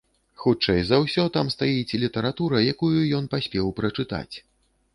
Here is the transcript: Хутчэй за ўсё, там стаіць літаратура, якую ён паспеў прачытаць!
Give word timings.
Хутчэй 0.43 0.79
за 0.87 0.97
ўсё, 1.03 1.25
там 1.35 1.51
стаіць 1.55 1.97
літаратура, 2.05 2.63
якую 2.73 2.91
ён 3.21 3.29
паспеў 3.35 3.73
прачытаць! 3.81 4.35